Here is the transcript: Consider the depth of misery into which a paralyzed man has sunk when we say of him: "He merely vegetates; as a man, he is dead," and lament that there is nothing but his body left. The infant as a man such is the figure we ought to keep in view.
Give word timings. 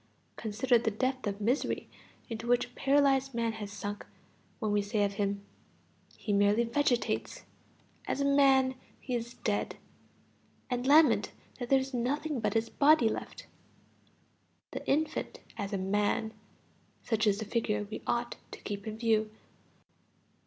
Consider 0.35 0.79
the 0.79 0.89
depth 0.89 1.27
of 1.27 1.39
misery 1.39 1.87
into 2.27 2.47
which 2.47 2.65
a 2.65 2.69
paralyzed 2.69 3.35
man 3.35 3.51
has 3.51 3.71
sunk 3.71 4.03
when 4.57 4.71
we 4.71 4.81
say 4.81 5.03
of 5.03 5.13
him: 5.13 5.43
"He 6.17 6.33
merely 6.33 6.63
vegetates; 6.63 7.43
as 8.07 8.19
a 8.19 8.25
man, 8.25 8.73
he 8.99 9.13
is 9.13 9.35
dead," 9.35 9.75
and 10.71 10.87
lament 10.87 11.31
that 11.59 11.69
there 11.69 11.77
is 11.77 11.93
nothing 11.93 12.39
but 12.39 12.55
his 12.55 12.67
body 12.67 13.09
left. 13.09 13.45
The 14.71 14.83
infant 14.89 15.39
as 15.55 15.71
a 15.71 15.77
man 15.77 16.33
such 17.03 17.27
is 17.27 17.37
the 17.37 17.45
figure 17.45 17.83
we 17.87 18.01
ought 18.07 18.37
to 18.53 18.59
keep 18.61 18.87
in 18.87 18.97
view. 18.97 19.29